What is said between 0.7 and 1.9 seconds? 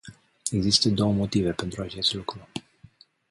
două motive pentru